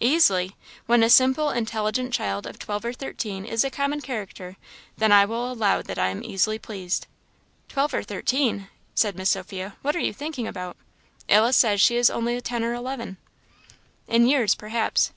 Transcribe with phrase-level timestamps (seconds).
[0.00, 0.56] "Easily!
[0.86, 4.56] When a simple, intelligent child of twelve or thirteen is a common character,
[4.98, 7.06] then I will allow that I am easily pleased."
[7.68, 10.76] "Twelve or thirteen!" said Miss Sophia; "what are you thinking about?
[11.28, 13.16] Alice says she is only ten or eleven."
[14.08, 15.12] "In years perhaps."